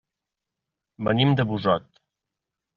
Venim 1.09 1.37
de 1.41 1.47
Busot. 1.53 1.89